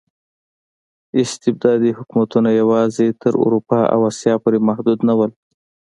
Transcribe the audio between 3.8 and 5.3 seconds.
او اسیا پورې محدود نه وو.